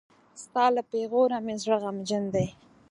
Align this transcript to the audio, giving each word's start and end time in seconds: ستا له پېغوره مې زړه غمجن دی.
ستا 0.43 0.65
له 0.75 0.81
پېغوره 0.91 1.37
مې 1.45 1.55
زړه 1.63 1.77
غمجن 1.83 2.23
دی. 2.33 2.47